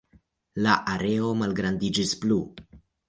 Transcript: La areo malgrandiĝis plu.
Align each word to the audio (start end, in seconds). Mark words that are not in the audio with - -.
La 0.67 0.77
areo 0.95 1.29
malgrandiĝis 1.43 2.19
plu. 2.25 2.39